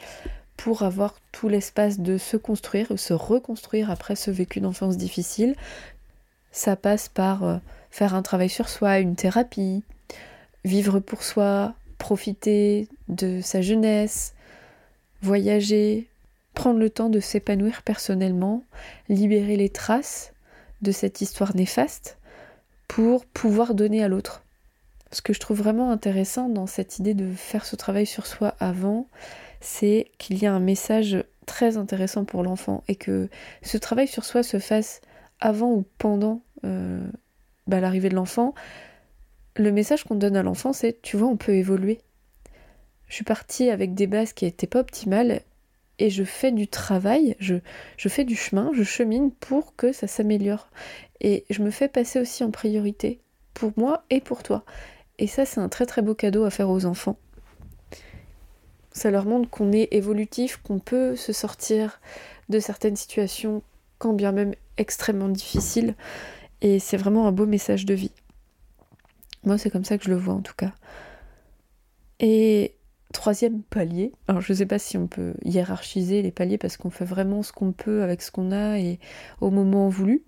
pour 0.57 0.83
avoir 0.83 1.19
tout 1.33 1.49
l'espace 1.49 2.01
de 2.01 2.19
se 2.19 2.37
construire 2.37 2.91
ou 2.91 2.97
se 2.97 3.13
reconstruire 3.13 3.91
après 3.91 4.15
ce 4.15 4.31
vécu 4.31 4.61
d'enfance 4.61 4.97
difficile. 4.97 5.57
Ça 6.53 6.77
passe 6.77 7.09
par 7.09 7.45
euh, 7.45 7.57
faire 7.91 8.15
un 8.15 8.23
travail 8.23 8.49
sur 8.49 8.69
soi, 8.69 8.99
une 8.99 9.17
thérapie, 9.17 9.83
vivre 10.65 11.01
pour 11.01 11.23
soi, 11.23 11.75
profiter 11.99 12.89
de 13.09 13.41
sa 13.43 13.61
jeunesse, 13.61 14.35
voyager, 15.23 16.09
prendre 16.55 16.79
le 16.79 16.91
temps 16.91 17.11
de 17.11 17.21
s'épanouir 17.21 17.83
personnellement, 17.83 18.65
libérer 19.09 19.57
les 19.57 19.69
traces 19.69 20.33
de 20.83 20.93
cette 20.93 21.21
histoire 21.21 21.55
néfaste 21.55 22.19
pour 22.89 23.25
pouvoir 23.27 23.75
donner 23.75 24.03
à 24.03 24.09
l'autre. 24.09 24.43
Ce 25.13 25.23
que 25.23 25.33
je 25.33 25.41
trouve 25.41 25.59
vraiment 25.59 25.91
intéressant 25.91 26.49
dans 26.49 26.67
cette 26.67 26.99
idée 26.99 27.15
de 27.15 27.33
faire 27.33 27.65
ce 27.65 27.77
travail 27.77 28.07
sur 28.07 28.27
soi 28.27 28.55
avant, 28.61 29.09
c'est 29.61 30.11
qu'il 30.19 30.39
y 30.39 30.47
a 30.47 30.53
un 30.53 30.61
message 30.61 31.23
très 31.47 31.77
intéressant 31.77 32.25
pour 32.25 32.43
l'enfant 32.43 32.85
et 32.89 32.95
que 32.95 33.29
ce 33.63 33.77
travail 33.77 34.07
sur 34.07 34.25
soi 34.25 34.43
se 34.43 34.59
fasse 34.59 35.01
avant 35.41 35.73
ou 35.73 35.85
pendant 35.99 36.43
euh, 36.65 37.01
bah, 37.67 37.81
l'arrivée 37.81 38.09
de 38.09 38.15
l'enfant. 38.15 38.55
Le 39.57 39.73
message 39.73 40.05
qu'on 40.05 40.15
donne 40.15 40.37
à 40.37 40.43
l'enfant, 40.43 40.73
c'est 40.73 41.01
tu 41.03 41.17
vois, 41.17 41.29
on 41.29 41.37
peut 41.37 41.55
évoluer. 41.55 42.01
Je 43.09 43.15
suis 43.15 43.25
partie 43.25 43.71
avec 43.71 43.95
des 43.95 44.07
bases 44.07 44.33
qui 44.33 44.45
n'étaient 44.45 44.67
pas 44.67 44.81
optimales 44.81 45.43
et 45.99 46.09
je 46.11 46.25
fais 46.25 46.53
du 46.53 46.67
travail, 46.67 47.37
je, 47.41 47.57
je 47.97 48.09
fais 48.09 48.25
du 48.25 48.35
chemin, 48.35 48.71
je 48.75 48.83
chemine 48.83 49.33
pour 49.33 49.77
que 49.77 49.93
ça 49.93 50.07
s'améliore. 50.07 50.71
Et 51.21 51.45
je 51.51 51.63
me 51.63 51.71
fais 51.71 51.89
passer 51.89 52.19
aussi 52.19 52.43
en 52.43 52.51
priorité 52.51 53.21
pour 53.53 53.73
moi 53.77 54.05
et 54.09 54.21
pour 54.21 54.43
toi. 54.43 54.65
Et 55.19 55.27
ça, 55.27 55.45
c'est 55.45 55.61
un 55.61 55.69
très 55.69 55.85
très 55.85 56.01
beau 56.01 56.15
cadeau 56.15 56.45
à 56.45 56.51
faire 56.51 56.71
aux 56.71 56.87
enfants. 56.87 57.19
Ça 58.93 59.11
leur 59.11 59.27
montre 59.27 59.51
qu'on 59.51 59.73
est 59.73 59.89
évolutif, 59.93 60.57
qu'on 60.57 60.79
peut 60.79 61.15
se 61.17 61.33
sortir 61.33 62.01
de 62.49 62.59
certaines 62.59 62.97
situations, 62.97 63.63
quand 63.99 64.15
bien 64.15 64.33
même 64.33 64.55
extrêmement 64.79 65.29
difficiles. 65.29 65.95
Et 66.63 66.79
c'est 66.79 66.97
vraiment 66.97 67.27
un 67.27 67.33
beau 67.33 67.47
message 67.47 67.87
de 67.87 67.95
vie. 67.95 68.13
Moi, 69.45 69.59
c'est 69.59 69.71
comme 69.71 69.85
ça 69.85 69.97
que 69.99 70.05
je 70.05 70.11
le 70.11 70.17
vois 70.17 70.35
en 70.35 70.43
tout 70.43 70.55
cas. 70.55 70.73
Et 72.19 72.77
troisième 73.13 73.63
palier, 73.63 74.13
alors 74.29 74.43
je 74.43 74.53
ne 74.53 74.59
sais 74.59 74.67
pas 74.67 74.79
si 74.79 74.97
on 74.99 75.07
peut 75.07 75.35
hiérarchiser 75.45 76.23
les 76.23 76.31
paliers 76.31 76.59
parce 76.59 76.77
qu'on 76.77 76.91
fait 76.91 77.05
vraiment 77.05 77.43
ce 77.43 77.53
qu'on 77.53 77.73
peut 77.73 78.03
avec 78.03 78.23
ce 78.23 78.31
qu'on 78.31 78.53
a 78.53 78.79
et 78.79 78.99
au 79.41 79.51
moment 79.51 79.89
voulu. 79.89 80.23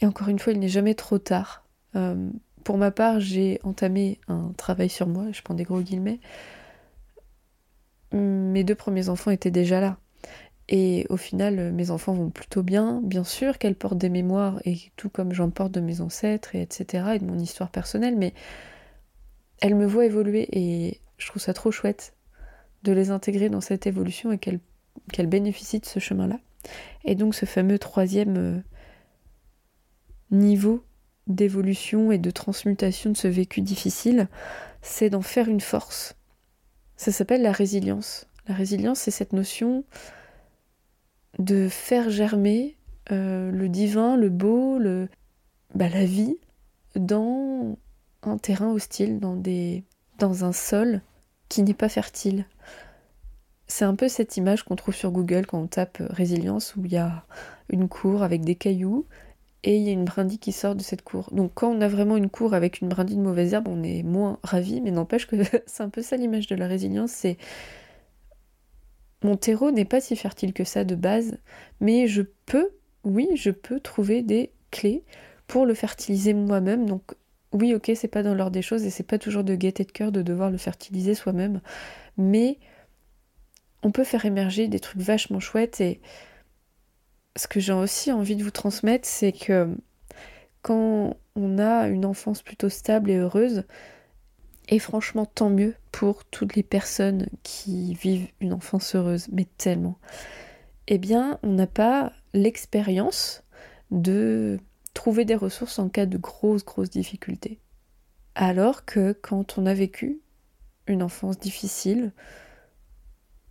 Et 0.00 0.06
encore 0.06 0.28
une 0.28 0.38
fois, 0.38 0.52
il 0.52 0.60
n'est 0.60 0.68
jamais 0.68 0.94
trop 0.94 1.18
tard. 1.18 1.64
Euh, 1.96 2.30
pour 2.64 2.78
ma 2.78 2.90
part, 2.90 3.20
j'ai 3.20 3.58
entamé 3.64 4.20
un 4.28 4.52
travail 4.56 4.88
sur 4.88 5.08
moi, 5.08 5.26
je 5.32 5.42
prends 5.42 5.54
des 5.54 5.64
gros 5.64 5.80
guillemets. 5.80 6.20
Mes 8.12 8.64
deux 8.64 8.74
premiers 8.74 9.08
enfants 9.08 9.30
étaient 9.30 9.50
déjà 9.50 9.80
là. 9.80 9.98
Et 10.70 11.04
au 11.10 11.16
final, 11.16 11.72
mes 11.72 11.90
enfants 11.90 12.14
vont 12.14 12.30
plutôt 12.30 12.62
bien. 12.62 13.00
Bien 13.02 13.24
sûr 13.24 13.58
qu'elles 13.58 13.74
portent 13.74 13.98
des 13.98 14.08
mémoires, 14.08 14.60
et 14.64 14.78
tout 14.96 15.10
comme 15.10 15.32
j'en 15.32 15.50
porte 15.50 15.72
de 15.72 15.80
mes 15.80 16.00
ancêtres, 16.00 16.54
et 16.54 16.62
etc., 16.62 17.04
et 17.14 17.18
de 17.18 17.24
mon 17.24 17.38
histoire 17.38 17.70
personnelle, 17.70 18.16
mais 18.16 18.32
elles 19.60 19.74
me 19.74 19.86
voient 19.86 20.06
évoluer, 20.06 20.48
et 20.52 21.00
je 21.18 21.26
trouve 21.26 21.42
ça 21.42 21.52
trop 21.52 21.72
chouette 21.72 22.14
de 22.84 22.92
les 22.92 23.10
intégrer 23.10 23.48
dans 23.48 23.60
cette 23.60 23.86
évolution 23.86 24.32
et 24.32 24.38
qu'elles 24.38 25.26
bénéficient 25.26 25.80
de 25.80 25.86
ce 25.86 25.98
chemin-là. 25.98 26.38
Et 27.04 27.14
donc 27.14 27.34
ce 27.34 27.46
fameux 27.46 27.78
troisième 27.78 28.36
euh, 28.36 28.60
niveau 30.30 30.84
d'évolution 31.26 32.12
et 32.12 32.18
de 32.18 32.30
transmutation 32.30 33.10
de 33.10 33.16
ce 33.16 33.28
vécu 33.28 33.60
difficile, 33.60 34.28
c'est 34.82 35.10
d'en 35.10 35.20
faire 35.20 35.48
une 35.48 35.60
force. 35.60 36.16
Ça 36.96 37.12
s'appelle 37.12 37.42
la 37.42 37.52
résilience. 37.52 38.26
La 38.46 38.54
résilience, 38.54 39.00
c'est 39.00 39.10
cette 39.10 39.32
notion 39.32 39.84
de 41.38 41.68
faire 41.68 42.10
germer 42.10 42.76
euh, 43.12 43.50
le 43.50 43.68
divin, 43.68 44.16
le 44.16 44.28
beau, 44.28 44.78
le, 44.78 45.08
bah, 45.74 45.88
la 45.88 46.04
vie 46.04 46.36
dans 46.96 47.76
un 48.22 48.38
terrain 48.38 48.70
hostile, 48.70 49.20
dans, 49.20 49.36
des, 49.36 49.84
dans 50.18 50.44
un 50.44 50.52
sol 50.52 51.02
qui 51.48 51.62
n'est 51.62 51.74
pas 51.74 51.88
fertile. 51.88 52.44
C'est 53.66 53.84
un 53.84 53.94
peu 53.94 54.08
cette 54.08 54.36
image 54.36 54.64
qu'on 54.64 54.76
trouve 54.76 54.94
sur 54.94 55.12
Google 55.12 55.46
quand 55.46 55.60
on 55.60 55.66
tape 55.66 56.02
résilience 56.10 56.74
où 56.76 56.84
il 56.84 56.92
y 56.92 56.96
a 56.96 57.24
une 57.68 57.88
cour 57.88 58.22
avec 58.22 58.42
des 58.42 58.56
cailloux 58.56 59.06
et 59.62 59.76
il 59.76 59.82
y 59.82 59.88
a 59.90 59.92
une 59.92 60.04
brindille 60.04 60.38
qui 60.38 60.52
sort 60.52 60.74
de 60.74 60.82
cette 60.82 61.02
cour. 61.02 61.28
Donc 61.32 61.52
quand 61.54 61.70
on 61.70 61.80
a 61.80 61.88
vraiment 61.88 62.16
une 62.16 62.30
cour 62.30 62.54
avec 62.54 62.80
une 62.80 62.88
brindille 62.88 63.16
de 63.16 63.22
mauvaise 63.22 63.52
herbe, 63.52 63.68
on 63.68 63.82
est 63.82 64.02
moins 64.02 64.38
ravi, 64.42 64.80
mais 64.80 64.90
n'empêche 64.90 65.26
que 65.26 65.36
c'est 65.66 65.82
un 65.82 65.88
peu 65.88 66.02
ça 66.02 66.16
l'image 66.16 66.46
de 66.46 66.56
la 66.56 66.66
résilience, 66.66 67.10
c'est 67.12 67.36
mon 69.22 69.36
terreau 69.36 69.70
n'est 69.70 69.84
pas 69.84 70.00
si 70.00 70.16
fertile 70.16 70.52
que 70.52 70.64
ça 70.64 70.84
de 70.84 70.94
base, 70.94 71.38
mais 71.80 72.06
je 72.06 72.22
peux, 72.46 72.70
oui, 73.04 73.28
je 73.34 73.50
peux 73.50 73.80
trouver 73.80 74.22
des 74.22 74.52
clés 74.70 75.04
pour 75.46 75.66
le 75.66 75.74
fertiliser 75.74 76.32
moi-même. 76.32 76.86
Donc 76.86 77.14
oui, 77.52 77.74
ok, 77.74 77.90
c'est 77.94 78.08
pas 78.08 78.22
dans 78.22 78.34
l'ordre 78.34 78.52
des 78.52 78.62
choses 78.62 78.84
et 78.84 78.90
c'est 78.90 79.02
pas 79.02 79.18
toujours 79.18 79.44
de 79.44 79.54
gaieté 79.54 79.84
de 79.84 79.92
cœur 79.92 80.12
de 80.12 80.22
devoir 80.22 80.50
le 80.50 80.58
fertiliser 80.58 81.14
soi-même, 81.14 81.60
mais 82.16 82.58
on 83.82 83.90
peut 83.90 84.04
faire 84.04 84.24
émerger 84.24 84.68
des 84.68 84.80
trucs 84.80 85.00
vachement 85.00 85.40
chouettes 85.40 85.80
et 85.80 86.00
ce 87.36 87.46
que 87.48 87.60
j'ai 87.60 87.72
aussi 87.72 88.12
envie 88.12 88.36
de 88.36 88.44
vous 88.44 88.50
transmettre, 88.50 89.06
c'est 89.06 89.32
que 89.32 89.68
quand 90.62 91.16
on 91.36 91.58
a 91.58 91.88
une 91.88 92.04
enfance 92.04 92.42
plutôt 92.42 92.68
stable 92.68 93.10
et 93.10 93.16
heureuse, 93.16 93.64
et 94.70 94.78
franchement 94.78 95.26
tant 95.26 95.50
mieux 95.50 95.74
pour 95.92 96.24
toutes 96.24 96.56
les 96.56 96.62
personnes 96.62 97.28
qui 97.42 97.94
vivent 97.94 98.28
une 98.40 98.54
enfance 98.54 98.94
heureuse, 98.94 99.28
mais 99.30 99.46
tellement, 99.58 99.98
eh 100.88 100.96
bien 100.96 101.38
on 101.42 101.52
n'a 101.52 101.66
pas 101.66 102.12
l'expérience 102.32 103.42
de 103.90 104.58
trouver 104.94 105.24
des 105.24 105.34
ressources 105.34 105.78
en 105.78 105.88
cas 105.88 106.06
de 106.06 106.16
grosses, 106.16 106.64
grosses 106.64 106.90
difficultés. 106.90 107.58
Alors 108.34 108.84
que 108.84 109.12
quand 109.12 109.58
on 109.58 109.66
a 109.66 109.74
vécu 109.74 110.20
une 110.86 111.02
enfance 111.02 111.38
difficile, 111.38 112.12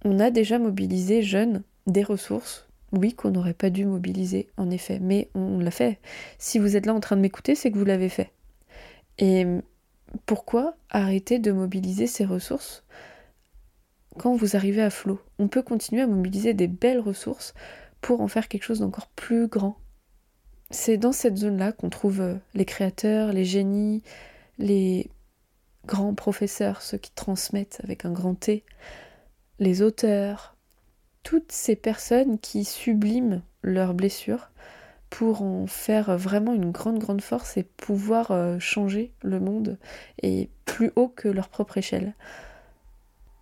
on 0.03 0.19
a 0.19 0.31
déjà 0.31 0.57
mobilisé 0.57 1.21
jeune 1.21 1.63
des 1.85 2.03
ressources 2.03 2.69
oui, 2.91 3.13
qu'on 3.13 3.31
n'aurait 3.31 3.53
pas 3.53 3.69
dû 3.69 3.85
mobiliser, 3.85 4.49
en 4.57 4.71
effet, 4.71 4.99
mais 4.99 5.29
on 5.35 5.59
l'a 5.59 5.71
fait. 5.71 5.99
Si 6.37 6.57
vous 6.57 6.75
êtes 6.75 6.85
là 6.85 6.93
en 6.93 6.99
train 6.99 7.15
de 7.15 7.21
m'écouter, 7.21 7.55
c'est 7.55 7.71
que 7.71 7.77
vous 7.77 7.85
l'avez 7.85 8.09
fait. 8.09 8.31
Et 9.19 9.45
pourquoi 10.25 10.75
arrêter 10.89 11.39
de 11.39 11.51
mobiliser 11.51 12.07
ces 12.07 12.25
ressources 12.25 12.83
quand 14.17 14.35
vous 14.35 14.55
arrivez 14.55 14.81
à 14.81 14.89
flot? 14.89 15.19
On 15.37 15.47
peut 15.47 15.61
continuer 15.61 16.01
à 16.01 16.07
mobiliser 16.07 16.53
des 16.53 16.67
belles 16.67 16.99
ressources 16.99 17.53
pour 18.01 18.21
en 18.21 18.27
faire 18.27 18.47
quelque 18.47 18.63
chose 18.63 18.79
d'encore 18.79 19.07
plus 19.07 19.47
grand. 19.47 19.77
C'est 20.71 20.97
dans 20.97 21.11
cette 21.11 21.37
zone-là 21.37 21.71
qu'on 21.71 21.89
trouve 21.89 22.21
euh, 22.21 22.35
les 22.53 22.65
créateurs, 22.65 23.33
les 23.33 23.45
génies, 23.45 24.03
les 24.57 25.09
grands 25.85 26.13
professeurs, 26.13 26.81
ceux 26.81 26.97
qui 26.97 27.11
transmettent 27.11 27.81
avec 27.83 28.05
un 28.05 28.11
grand 28.11 28.35
T, 28.35 28.63
les 29.57 29.81
auteurs, 29.81 30.55
toutes 31.23 31.51
ces 31.51 31.75
personnes 31.75 32.39
qui 32.39 32.63
subliment 32.65 33.41
leurs 33.63 33.93
blessures 33.93 34.51
pour 35.09 35.41
en 35.41 35.67
faire 35.67 36.17
vraiment 36.17 36.53
une 36.53 36.71
grande 36.71 36.99
grande 36.99 37.21
force 37.21 37.57
et 37.57 37.63
pouvoir 37.63 38.31
euh, 38.31 38.59
changer 38.59 39.11
le 39.21 39.39
monde 39.39 39.77
et 40.21 40.49
plus 40.65 40.91
haut 40.95 41.07
que 41.07 41.27
leur 41.27 41.49
propre 41.49 41.77
échelle. 41.77 42.13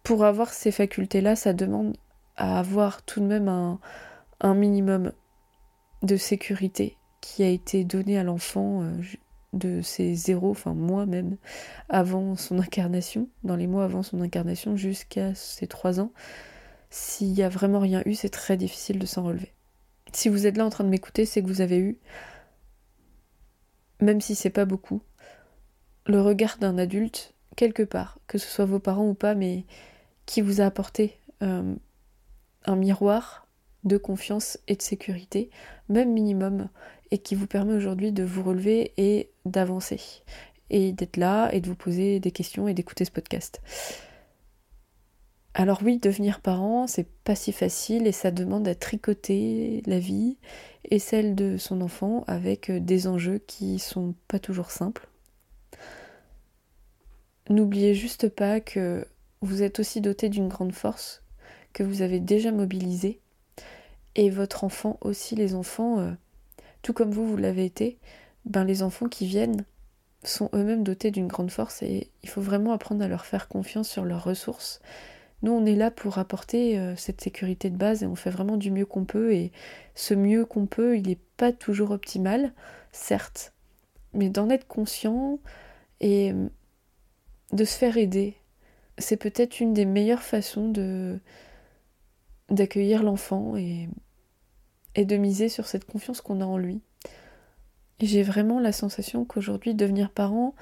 Pour 0.03 0.23
avoir 0.23 0.53
ces 0.53 0.71
facultés-là, 0.71 1.35
ça 1.35 1.53
demande 1.53 1.97
à 2.37 2.59
avoir 2.59 3.01
tout 3.03 3.19
de 3.19 3.25
même 3.25 3.49
un, 3.49 4.53
minimum 4.53 5.11
de 6.03 6.15
sécurité 6.15 6.97
qui 7.19 7.43
a 7.43 7.49
été 7.49 7.83
donné 7.83 8.17
à 8.17 8.23
l'enfant 8.23 8.83
euh, 8.83 8.91
de 9.53 9.81
ses 9.81 10.13
zéros, 10.13 10.51
enfin 10.51 10.73
moi 10.73 11.05
même, 11.05 11.37
avant 11.89 12.35
son 12.35 12.59
incarnation, 12.59 13.27
dans 13.43 13.55
les 13.55 13.67
mois 13.67 13.83
avant 13.83 14.03
son 14.03 14.21
incarnation 14.21 14.77
jusqu'à 14.77 15.33
ses 15.35 15.67
trois 15.67 15.99
ans. 15.99 16.11
S'il 16.89 17.33
n'y 17.33 17.43
a 17.43 17.49
vraiment 17.49 17.79
rien 17.79 18.01
eu, 18.05 18.13
c'est 18.13 18.29
très 18.29 18.55
difficile 18.55 18.99
de 18.99 19.05
s'en 19.05 19.23
relever. 19.23 19.51
Si 20.13 20.29
vous 20.29 20.47
êtes 20.47 20.57
là 20.57 20.65
en 20.65 20.69
train 20.69 20.83
de 20.83 20.89
m'écouter, 20.89 21.25
c'est 21.25 21.41
que 21.41 21.47
vous 21.47 21.61
avez 21.61 21.77
eu, 21.77 21.97
même 23.99 24.21
si 24.21 24.35
c'est 24.35 24.49
pas 24.49 24.65
beaucoup, 24.65 25.01
le 26.05 26.21
regard 26.21 26.57
d'un 26.57 26.77
adulte 26.77 27.33
quelque 27.55 27.83
part, 27.83 28.19
que 28.27 28.37
ce 28.37 28.47
soit 28.47 28.65
vos 28.65 28.79
parents 28.79 29.09
ou 29.09 29.13
pas, 29.13 29.35
mais 29.35 29.65
qui 30.25 30.41
vous 30.41 30.61
a 30.61 30.65
apporté 30.65 31.17
euh, 31.43 31.75
un 32.65 32.75
miroir 32.75 33.47
de 33.83 33.97
confiance 33.97 34.59
et 34.67 34.75
de 34.75 34.81
sécurité, 34.81 35.49
même 35.89 36.11
minimum, 36.11 36.69
et 37.11 37.17
qui 37.17 37.35
vous 37.35 37.47
permet 37.47 37.73
aujourd'hui 37.73 38.11
de 38.11 38.23
vous 38.23 38.43
relever 38.43 38.93
et 38.97 39.31
d'avancer, 39.45 39.99
et 40.69 40.91
d'être 40.91 41.17
là, 41.17 41.49
et 41.53 41.61
de 41.61 41.67
vous 41.67 41.75
poser 41.75 42.19
des 42.19 42.31
questions 42.31 42.67
et 42.67 42.73
d'écouter 42.73 43.05
ce 43.05 43.11
podcast. 43.11 43.61
Alors 45.59 45.79
oui, 45.83 45.97
devenir 45.97 46.39
parent, 46.39 46.85
c'est 46.85 47.09
pas 47.23 47.33
si 47.33 47.51
facile 47.51 48.05
et 48.05 48.11
ça 48.11 48.29
demande 48.29 48.67
à 48.67 48.75
tricoter 48.75 49.81
la 49.87 49.97
vie 49.97 50.37
et 50.85 50.99
celle 50.99 51.33
de 51.33 51.57
son 51.57 51.81
enfant 51.81 52.23
avec 52.27 52.69
euh, 52.69 52.79
des 52.79 53.07
enjeux 53.07 53.39
qui 53.39 53.79
sont 53.79 54.13
pas 54.27 54.37
toujours 54.37 54.69
simples. 54.69 55.07
N'oubliez 57.49 57.95
juste 57.95 58.29
pas 58.29 58.59
que 58.59 59.07
vous 59.41 59.63
êtes 59.63 59.79
aussi 59.79 59.99
doté 59.99 60.29
d'une 60.29 60.47
grande 60.47 60.73
force 60.73 61.23
que 61.73 61.81
vous 61.81 62.03
avez 62.03 62.19
déjà 62.19 62.51
mobilisée 62.51 63.19
et 64.13 64.29
votre 64.29 64.63
enfant 64.63 64.99
aussi, 65.01 65.33
les 65.33 65.55
enfants, 65.55 65.99
euh, 65.99 66.11
tout 66.83 66.93
comme 66.93 67.09
vous, 67.09 67.27
vous 67.27 67.37
l'avez 67.37 67.65
été, 67.65 67.97
ben 68.45 68.63
les 68.63 68.83
enfants 68.83 69.09
qui 69.09 69.25
viennent 69.25 69.65
sont 70.23 70.51
eux-mêmes 70.53 70.83
dotés 70.83 71.09
d'une 71.09 71.27
grande 71.27 71.49
force 71.49 71.81
et 71.81 72.11
il 72.21 72.29
faut 72.29 72.41
vraiment 72.41 72.73
apprendre 72.73 73.03
à 73.03 73.07
leur 73.07 73.25
faire 73.25 73.47
confiance 73.47 73.89
sur 73.89 74.05
leurs 74.05 74.23
ressources 74.23 74.81
nous, 75.43 75.51
on 75.51 75.65
est 75.65 75.75
là 75.75 75.91
pour 75.91 76.17
apporter 76.17 76.79
euh, 76.79 76.95
cette 76.95 77.21
sécurité 77.21 77.69
de 77.69 77.77
base 77.77 78.01
et 78.01 78.07
on 78.07 78.15
fait 78.15 78.31
vraiment 78.31 78.57
du 78.57 78.71
mieux 78.71 78.85
qu'on 78.85 79.05
peut. 79.05 79.33
Et 79.33 79.51
ce 79.93 80.13
mieux 80.13 80.45
qu'on 80.45 80.65
peut, 80.65 80.97
il 80.97 81.07
n'est 81.07 81.19
pas 81.37 81.51
toujours 81.51 81.91
optimal, 81.91 82.53
certes, 82.91 83.53
mais 84.13 84.29
d'en 84.29 84.49
être 84.49 84.67
conscient 84.67 85.39
et 85.99 86.31
euh, 86.31 86.47
de 87.53 87.65
se 87.65 87.77
faire 87.77 87.97
aider, 87.97 88.35
c'est 88.97 89.17
peut-être 89.17 89.59
une 89.59 89.73
des 89.73 89.85
meilleures 89.85 90.23
façons 90.23 90.69
de, 90.69 91.19
d'accueillir 92.49 93.03
l'enfant 93.03 93.55
et, 93.55 93.89
et 94.95 95.05
de 95.05 95.17
miser 95.17 95.49
sur 95.49 95.67
cette 95.67 95.85
confiance 95.85 96.21
qu'on 96.21 96.41
a 96.41 96.45
en 96.45 96.57
lui. 96.57 96.81
J'ai 97.99 98.23
vraiment 98.23 98.59
la 98.59 98.71
sensation 98.71 99.23
qu'aujourd'hui, 99.23 99.75
devenir 99.75 100.09
parent 100.09 100.55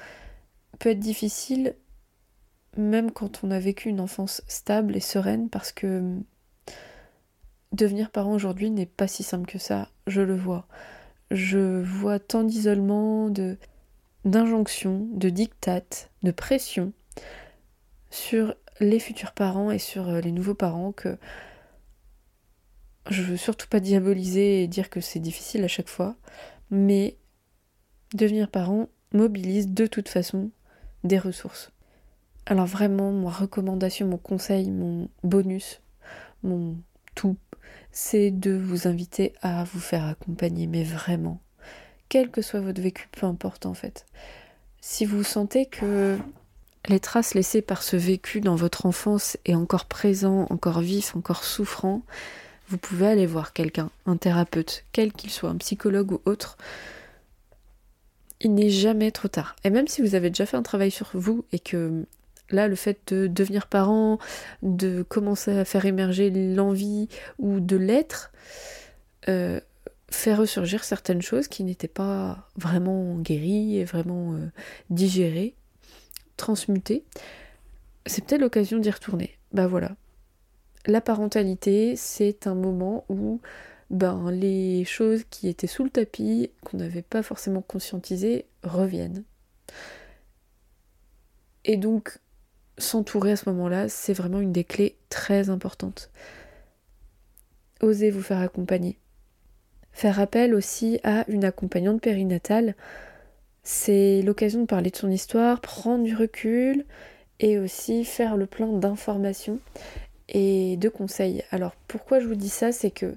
peut 0.79 0.89
être 0.89 0.99
difficile, 0.99 1.75
même 2.77 3.11
quand 3.11 3.43
on 3.43 3.51
a 3.51 3.59
vécu 3.59 3.89
une 3.89 3.99
enfance 3.99 4.41
stable 4.47 4.95
et 4.95 5.01
sereine, 5.01 5.49
parce 5.49 5.71
que 5.71 6.17
devenir 7.71 8.11
parent 8.11 8.33
aujourd'hui 8.33 8.69
n'est 8.69 8.85
pas 8.85 9.07
si 9.07 9.23
simple 9.23 9.47
que 9.47 9.59
ça, 9.59 9.89
je 10.07 10.21
le 10.21 10.35
vois. 10.35 10.67
Je 11.31 11.81
vois 11.81 12.19
tant 12.19 12.43
d'isolement, 12.43 13.29
de 13.29 13.57
d'injonctions, 14.23 15.07
de 15.13 15.29
dictates, 15.29 16.09
de 16.23 16.31
pression 16.31 16.93
sur 18.09 18.55
les 18.79 18.99
futurs 18.99 19.33
parents 19.33 19.69
et 19.69 19.77
sur 19.77 20.09
euh, 20.09 20.19
les 20.19 20.31
nouveaux 20.31 20.55
parents 20.55 20.91
que 20.91 21.17
je 23.09 23.21
veux 23.21 23.37
surtout 23.37 23.67
pas 23.67 23.79
diaboliser 23.79 24.63
et 24.63 24.67
dire 24.67 24.89
que 24.89 24.99
c'est 24.99 25.19
difficile 25.19 25.63
à 25.63 25.67
chaque 25.67 25.89
fois, 25.89 26.15
mais 26.71 27.17
devenir 28.15 28.49
parent 28.49 28.89
mobilise 29.13 29.69
de 29.69 29.85
toute 29.85 30.09
façon 30.09 30.49
des 31.03 31.19
ressources. 31.19 31.71
Alors 32.45 32.67
vraiment, 32.67 33.11
ma 33.11 33.31
recommandation, 33.31 34.07
mon 34.07 34.17
conseil, 34.17 34.69
mon 34.69 35.09
bonus, 35.23 35.81
mon 36.43 36.77
tout, 37.15 37.37
c'est 37.91 38.29
de 38.29 38.55
vous 38.55 38.87
inviter 38.87 39.33
à 39.41 39.63
vous 39.63 39.79
faire 39.79 40.05
accompagner, 40.05 40.67
mais 40.67 40.83
vraiment, 40.83 41.41
quel 42.09 42.29
que 42.29 42.41
soit 42.41 42.59
votre 42.59 42.81
vécu, 42.81 43.07
peu 43.11 43.25
importe 43.25 43.65
en 43.65 43.73
fait. 43.73 44.05
Si 44.79 45.05
vous 45.05 45.23
sentez 45.23 45.65
que 45.65 46.17
les 46.87 46.99
traces 46.99 47.33
laissées 47.33 47.63
par 47.63 47.81
ce 47.81 47.95
vécu 47.95 48.41
dans 48.41 48.55
votre 48.55 48.85
enfance 48.85 49.37
est 49.45 49.55
encore 49.55 49.85
présent, 49.85 50.45
encore 50.51 50.81
vif, 50.81 51.15
encore 51.15 51.43
souffrant, 51.43 52.03
vous 52.69 52.77
pouvez 52.77 53.07
aller 53.07 53.25
voir 53.25 53.53
quelqu'un, 53.53 53.89
un 54.05 54.17
thérapeute, 54.17 54.85
quel 54.91 55.13
qu'il 55.13 55.31
soit, 55.31 55.49
un 55.49 55.57
psychologue 55.57 56.11
ou 56.11 56.21
autre. 56.25 56.57
Il 58.41 58.53
n'est 58.53 58.69
jamais 58.69 59.11
trop 59.11 59.27
tard. 59.27 59.55
Et 59.63 59.69
même 59.69 59.87
si 59.87 60.01
vous 60.01 60.13
avez 60.13 60.29
déjà 60.29 60.45
fait 60.45 60.57
un 60.57 60.63
travail 60.63 60.91
sur 60.91 61.09
vous 61.13 61.45
et 61.51 61.59
que 61.59 62.05
là, 62.49 62.67
le 62.67 62.75
fait 62.75 63.13
de 63.13 63.27
devenir 63.27 63.67
parent, 63.67 64.19
de 64.61 65.03
commencer 65.03 65.57
à 65.57 65.65
faire 65.65 65.85
émerger 65.85 66.29
l'envie 66.29 67.07
ou 67.39 67.59
de 67.59 67.75
l'être, 67.75 68.31
euh, 69.29 69.59
fait 70.09 70.33
ressurgir 70.33 70.83
certaines 70.83 71.21
choses 71.21 71.47
qui 71.47 71.63
n'étaient 71.63 71.87
pas 71.87 72.47
vraiment 72.55 73.15
guéries 73.15 73.77
et 73.77 73.83
vraiment 73.83 74.33
euh, 74.33 74.47
digérées, 74.89 75.55
transmutées. 76.37 77.03
C'est 78.05 78.25
peut-être 78.25 78.41
l'occasion 78.41 78.77
d'y 78.77 78.91
retourner. 78.91 79.37
Bah 79.51 79.67
voilà. 79.67 79.95
La 80.85 81.01
parentalité, 81.01 81.95
c'est 81.95 82.45
un 82.45 82.53
moment 82.53 83.05
où 83.09 83.41
ben, 83.89 84.29
les 84.29 84.85
choses 84.85 85.23
qui 85.29 85.47
étaient 85.47 85.67
sous 85.67 85.83
le 85.83 85.89
tapis, 85.89 86.51
qu'on 86.63 86.77
n'avait 86.77 87.01
pas 87.01 87.23
forcément 87.23 87.61
conscientisées, 87.61 88.45
reviennent. 88.63 89.23
Et 91.63 91.77
donc, 91.77 92.19
s'entourer 92.77 93.31
à 93.31 93.35
ce 93.35 93.49
moment-là, 93.49 93.89
c'est 93.89 94.13
vraiment 94.13 94.39
une 94.39 94.51
des 94.51 94.63
clés 94.63 94.97
très 95.09 95.49
importantes. 95.49 96.11
Osez 97.81 98.11
vous 98.11 98.21
faire 98.21 98.39
accompagner. 98.39 98.97
Faire 99.91 100.19
appel 100.19 100.53
aussi 100.53 100.99
à 101.03 101.23
une 101.29 101.45
accompagnante 101.45 102.01
périnatale, 102.01 102.75
c'est 103.63 104.21
l'occasion 104.21 104.61
de 104.61 104.65
parler 104.65 104.91
de 104.91 104.95
son 104.95 105.09
histoire, 105.09 105.61
prendre 105.61 106.03
du 106.03 106.15
recul 106.15 106.85
et 107.39 107.57
aussi 107.57 108.05
faire 108.05 108.37
le 108.37 108.45
plein 108.45 108.67
d'informations 108.67 109.59
et 110.29 110.77
de 110.77 110.89
conseils. 110.89 111.43
Alors 111.51 111.75
pourquoi 111.87 112.19
je 112.19 112.27
vous 112.27 112.35
dis 112.35 112.49
ça, 112.49 112.71
c'est 112.71 112.91
que 112.91 113.15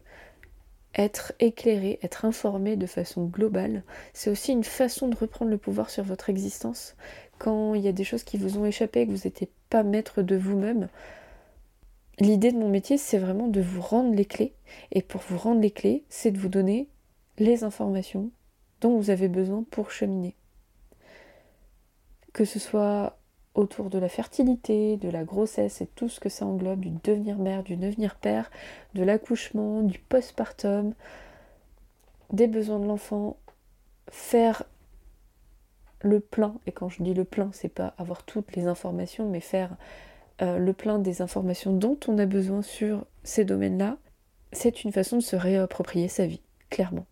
être 0.95 1.33
éclairé, 1.39 1.99
être 2.03 2.25
informé 2.25 2.77
de 2.77 2.87
façon 2.87 3.27
globale, 3.27 3.83
c'est 4.13 4.31
aussi 4.31 4.53
une 4.53 4.65
façon 4.65 5.09
de 5.09 5.17
reprendre 5.17 5.51
le 5.51 5.59
pouvoir 5.59 5.91
sur 5.91 6.03
votre 6.03 6.31
existence. 6.31 6.97
Quand 7.39 7.75
il 7.75 7.83
y 7.83 7.89
a 7.89 7.93
des 7.93 8.05
choses 8.05 8.25
qui 8.25 8.37
vous 8.37 8.59
ont 8.59 8.65
échappé, 8.65 9.07
que 9.07 9.13
vous 9.13 9.25
n'étiez 9.25 9.49
pas 9.71 9.83
maître 9.83 10.23
de 10.23 10.37
vous-même, 10.37 10.89
l'idée 12.19 12.53
de 12.53 12.59
mon 12.59 12.69
métier, 12.69 12.99
c'est 12.99 13.19
vraiment 13.19 13.49
de 13.49 13.61
vous 13.61 13.81
rendre 13.81 14.15
les 14.15 14.25
clés. 14.25 14.55
Et 14.93 15.03
pour 15.03 15.21
vous 15.29 15.39
rendre 15.39 15.61
les 15.61 15.71
clés, 15.71 16.05
c'est 16.09 16.31
de 16.31 16.39
vous 16.39 16.49
donner 16.49 16.89
les 17.39 17.65
informations 17.65 18.31
dont 18.81 18.97
vous 18.97 19.11
avez 19.11 19.29
besoin 19.29 19.65
pour 19.71 19.91
cheminer. 19.91 20.35
Que 22.33 22.45
ce 22.45 22.59
soit 22.59 23.19
autour 23.55 23.91
de 23.91 23.99
la 23.99 24.09
fertilité, 24.09 24.97
de 24.97 25.09
la 25.09 25.25
grossesse 25.25 25.81
et 25.81 25.87
tout 25.87 26.09
ce 26.09 26.21
que 26.21 26.29
ça 26.29 26.47
englobe, 26.47 26.81
du 26.81 26.91
devenir 27.03 27.39
mère, 27.39 27.63
du 27.63 27.77
devenir 27.77 28.15
père, 28.15 28.51
de 28.95 29.03
l'accouchement, 29.03 29.83
du 29.83 29.99
postpartum, 29.99 30.95
des 32.33 32.47
besoins 32.47 32.79
de 32.79 32.87
l'enfant, 32.87 33.37
faire 34.11 34.65
le 36.01 36.21
plein, 36.21 36.55
et 36.67 36.73
quand 36.73 36.89
je 36.89 37.03
dis 37.03 37.15
le 37.15 37.25
plein, 37.25 37.51
c'est 37.53 37.69
pas 37.69 37.95
avoir 37.99 38.23
toutes 38.25 38.55
les 38.55 38.67
informations, 38.67 39.29
mais 39.29 39.41
faire 39.41 39.77
euh, 40.41 40.59
le 40.59 40.73
plein 40.73 40.99
des 40.99 41.23
informations 41.23 41.73
dont 41.73 41.99
on 42.07 42.19
a 42.19 42.27
besoin 42.27 42.63
sur 42.63 43.05
ces 43.25 43.45
domaines-là, 43.45 43.99
c'est 44.53 44.85
une 44.85 44.93
façon 44.93 45.17
de 45.17 45.23
se 45.23 45.37
réapproprier 45.37 46.09
sa 46.09 46.27
vie, 46.27 46.43
clairement. 46.71 47.07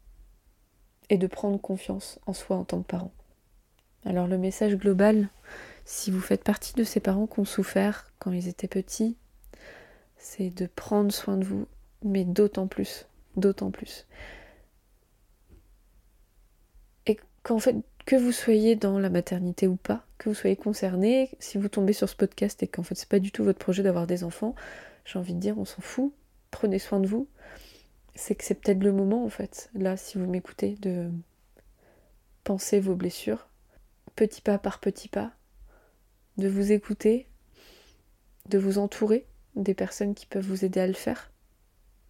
Et 1.11 1.19
de 1.19 1.27
prendre 1.27 1.61
confiance 1.61 2.19
en 2.27 2.33
soi 2.33 2.57
en 2.57 2.65
tant 2.65 2.83
que 2.83 2.87
parent. 2.87 3.13
Alors 4.05 4.29
le 4.29 4.39
message 4.39 4.77
global, 4.77 5.29
si 5.85 6.11
vous 6.11 6.21
faites 6.21 6.45
partie 6.45 6.75
de 6.75 6.85
ces 6.85 7.01
parents 7.01 7.27
qui 7.27 7.41
ont 7.41 7.45
souffert 7.45 8.11
quand 8.19 8.33
ils 8.33 8.49
étaient 8.49 8.69
petits, 8.69 9.17
c'est 10.17 10.51
de 10.51 10.67
prendre 10.67 11.13
soin 11.13 11.37
de 11.37 11.45
vous, 11.45 11.67
mais 12.05 12.25
d'autant 12.25 12.67
plus, 12.69 13.07
d'autant 13.37 13.71
plus. 13.71 14.07
Et 17.07 17.19
qu'en 17.43 17.59
fait, 17.59 17.77
que 18.07 18.17
vous 18.17 18.33
soyez 18.33 18.77
dans 18.77 19.01
la 19.01 19.11
maternité 19.11 19.67
ou 19.67 19.75
pas, 19.75 20.07
que 20.17 20.29
vous 20.29 20.35
soyez 20.35 20.57
concerné, 20.57 21.31
si 21.41 21.59
vous 21.59 21.69
tombez 21.69 21.93
sur 21.93 22.09
ce 22.09 22.15
podcast 22.15 22.63
et 22.63 22.69
qu'en 22.69 22.85
fait 22.85 22.95
c'est 22.95 23.09
pas 23.09 23.19
du 23.19 23.33
tout 23.33 23.45
votre 23.45 23.59
projet 23.59 23.83
d'avoir 23.83 24.07
des 24.07 24.23
enfants, 24.23 24.55
j'ai 25.05 25.19
envie 25.19 25.35
de 25.35 25.41
dire 25.41 25.59
on 25.59 25.65
s'en 25.65 25.83
fout, 25.83 26.15
prenez 26.53 26.79
soin 26.79 27.01
de 27.01 27.07
vous. 27.07 27.29
C'est 28.15 28.35
que 28.37 28.45
c'est 28.45 28.55
peut-être 28.55 28.83
le 28.83 28.93
moment 28.93 29.25
en 29.25 29.29
fait, 29.29 29.71
là 29.75 29.97
si 29.97 30.19
vous 30.19 30.27
m'écoutez, 30.27 30.77
de 30.81 31.11
penser 32.45 32.79
vos 32.79 32.95
blessures, 32.95 33.49
petit 34.15 34.41
pas 34.41 34.59
par 34.59 34.79
petit 34.79 35.09
pas, 35.09 35.33
de 36.39 36.49
vous 36.49 36.71
écouter, 36.71 37.27
de 38.49 38.59
vous 38.59 38.79
entourer 38.79 39.27
des 39.57 39.75
personnes 39.75 40.15
qui 40.15 40.27
peuvent 40.27 40.47
vous 40.47 40.65
aider 40.65 40.79
à 40.79 40.87
le 40.87 40.93
faire. 40.93 41.33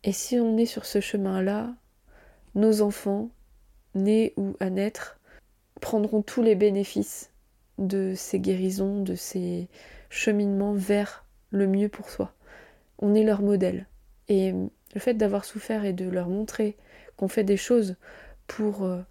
Et 0.04 0.12
si 0.12 0.38
on 0.38 0.58
est 0.58 0.66
sur 0.66 0.84
ce 0.84 1.00
chemin-là, 1.00 1.74
nos 2.54 2.82
enfants, 2.82 3.30
nés 3.94 4.34
ou 4.36 4.56
à 4.60 4.68
naître, 4.68 5.18
prendront 5.80 6.22
tous 6.22 6.42
les 6.42 6.54
bénéfices 6.54 7.30
de 7.78 8.14
ces 8.16 8.40
guérisons, 8.40 9.02
de 9.02 9.14
ces 9.14 9.68
cheminements 10.08 10.74
vers 10.74 11.26
le 11.50 11.66
mieux 11.66 11.88
pour 11.88 12.08
soi. 12.08 12.32
On 12.98 13.14
est 13.14 13.24
leur 13.24 13.42
modèle. 13.42 13.86
Et 14.28 14.52
le 14.52 15.00
fait 15.00 15.14
d'avoir 15.14 15.44
souffert 15.44 15.84
et 15.84 15.92
de 15.92 16.08
leur 16.08 16.28
montrer 16.28 16.76
qu'on 17.16 17.28
fait 17.28 17.44
des 17.44 17.56
choses 17.56 17.96
pour 18.46 18.84
euh, 18.84 19.02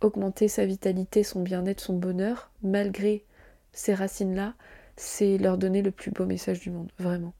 augmenter 0.00 0.48
sa 0.48 0.66
vitalité, 0.66 1.22
son 1.22 1.42
bien-être, 1.42 1.80
son 1.80 1.96
bonheur, 1.96 2.50
malgré 2.62 3.24
ces 3.72 3.94
racines-là, 3.94 4.54
c'est 4.96 5.38
leur 5.38 5.58
donner 5.58 5.82
le 5.82 5.90
plus 5.90 6.10
beau 6.10 6.26
message 6.26 6.60
du 6.60 6.70
monde, 6.70 6.92
vraiment. 6.98 7.32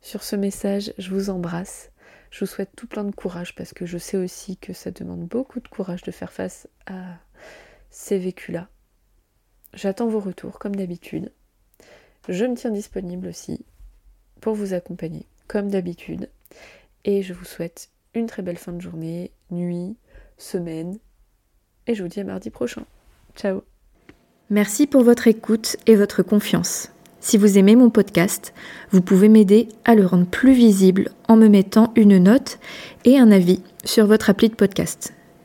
Sur 0.00 0.22
ce 0.22 0.36
message, 0.36 0.92
je 0.98 1.10
vous 1.10 1.30
embrasse. 1.30 1.90
Je 2.30 2.40
vous 2.40 2.46
souhaite 2.46 2.70
tout 2.76 2.86
plein 2.86 3.04
de 3.04 3.14
courage 3.14 3.54
parce 3.54 3.72
que 3.72 3.86
je 3.86 3.98
sais 3.98 4.16
aussi 4.16 4.56
que 4.56 4.72
ça 4.72 4.90
demande 4.90 5.26
beaucoup 5.26 5.60
de 5.60 5.68
courage 5.68 6.02
de 6.02 6.10
faire 6.10 6.32
face 6.32 6.68
à 6.86 7.18
ces 7.94 8.18
vécus-là. 8.18 8.68
J'attends 9.72 10.08
vos 10.08 10.18
retours 10.18 10.58
comme 10.58 10.74
d'habitude. 10.74 11.30
Je 12.28 12.44
me 12.44 12.56
tiens 12.56 12.70
disponible 12.70 13.28
aussi 13.28 13.64
pour 14.40 14.54
vous 14.54 14.74
accompagner 14.74 15.26
comme 15.46 15.70
d'habitude. 15.70 16.28
Et 17.04 17.22
je 17.22 17.32
vous 17.32 17.44
souhaite 17.44 17.90
une 18.14 18.26
très 18.26 18.42
belle 18.42 18.58
fin 18.58 18.72
de 18.72 18.80
journée, 18.80 19.30
nuit, 19.50 19.96
semaine. 20.38 20.98
Et 21.86 21.94
je 21.94 22.02
vous 22.02 22.08
dis 22.08 22.20
à 22.20 22.24
mardi 22.24 22.50
prochain. 22.50 22.84
Ciao 23.36 23.62
Merci 24.50 24.86
pour 24.86 25.04
votre 25.04 25.28
écoute 25.28 25.76
et 25.86 25.94
votre 25.94 26.22
confiance. 26.22 26.90
Si 27.20 27.38
vous 27.38 27.58
aimez 27.58 27.76
mon 27.76 27.90
podcast, 27.90 28.52
vous 28.90 29.02
pouvez 29.02 29.28
m'aider 29.28 29.68
à 29.84 29.94
le 29.94 30.04
rendre 30.04 30.26
plus 30.26 30.52
visible 30.52 31.10
en 31.28 31.36
me 31.36 31.48
mettant 31.48 31.92
une 31.94 32.18
note 32.18 32.58
et 33.04 33.18
un 33.18 33.30
avis 33.30 33.62
sur 33.84 34.06
votre 34.06 34.30
appli 34.30 34.48
de 34.48 34.54
podcast. 34.54 35.14